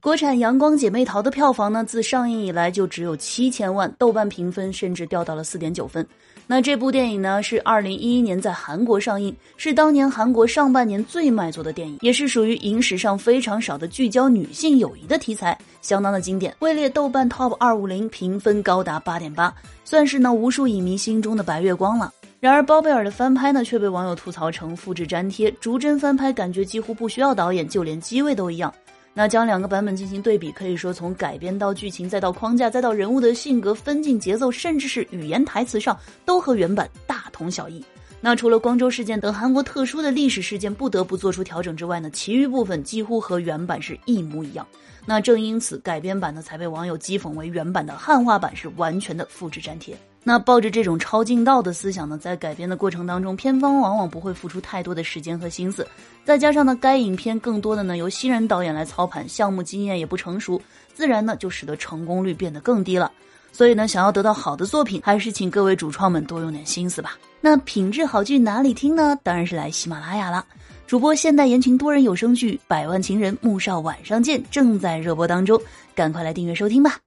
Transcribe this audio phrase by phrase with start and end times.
[0.00, 6.06] 国产《阳光姐妹淘》的票房呢，自上映以来就只有七千万，豆瓣评分甚至掉到了四点九分。
[6.46, 19.52] 那这部电影呢，是二零一一年在韩国上映，是当年韩国上半年最卖座的电影，也是属于影史上非常少的聚焦女性友谊的题材，相当的经典，位列豆瓣 TOP 二五零，评分高达八点八，
[19.84, 22.12] 算是呢无数影迷心中的白月光了。
[22.38, 28.72] 然而，包贝尔的翻拍呢，却被网友吐槽成复制粘贴，逐帧翻拍，感觉几乎不需要导演，就连机位都一样。
[29.18, 37.84] 那将两个版本进行对比，可以说从改编到剧情，再到框架，再到人物的性格、分镜、节奏，甚至是语言台词上，都和原版大同小异。
[38.20, 44.64] 那除了光州事件等韩国特殊的历史事件不得不做出调整之外呢，其余部分几乎和原版是一模一样。
[45.04, 49.96] 那正因此，改编版呢才被网友讥讽为原版的汉化版是完全的复制粘贴。
[50.28, 55.88] 那抱着这种抄近道的思想呢，在改编的过程当中，片方往往不会付出太多的时间和心思。
[56.22, 60.60] 再加上呢，该影片更多的呢由新人导演来操盘，项目经验也不成熟，
[60.92, 63.10] 自然呢就使得成功率变得更低了。
[63.52, 67.16] 所以呢，想要得到好的作品，还是请各位主创们多用点心思吧。
[67.40, 69.18] 那品质好剧哪里听呢？
[69.22, 70.44] 当然是来喜马拉雅了。
[70.86, 75.58] 主播现代言情多人有声剧《百万情人》，穆少晚上见正在热播当中，
[75.94, 76.98] 赶快来订阅收听吧。